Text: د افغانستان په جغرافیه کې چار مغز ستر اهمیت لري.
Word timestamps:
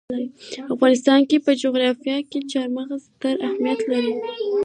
د 0.61 0.69
افغانستان 0.75 1.19
په 1.45 1.51
جغرافیه 1.63 2.17
کې 2.29 2.39
چار 2.51 2.67
مغز 2.77 3.01
ستر 3.09 3.35
اهمیت 3.47 3.79
لري. 3.91 4.13